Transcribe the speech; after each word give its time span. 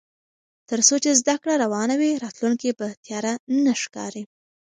تر 0.69 0.79
څو 0.87 0.95
چې 1.03 1.11
زده 1.21 1.35
کړه 1.41 1.53
روانه 1.63 1.95
وي، 1.99 2.11
راتلونکی 2.23 2.69
به 2.79 2.87
تیاره 3.05 3.33
نه 3.63 3.73
ښکاري. 3.81 4.23